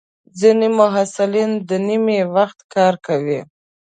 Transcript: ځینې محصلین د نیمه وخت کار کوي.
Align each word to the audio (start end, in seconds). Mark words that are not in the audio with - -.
ځینې 0.39 0.67
محصلین 0.79 1.51
د 1.69 1.71
نیمه 1.87 2.19
وخت 2.35 2.59
کار 2.73 2.93
کوي. 3.05 3.39